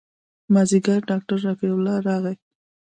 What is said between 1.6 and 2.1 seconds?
الله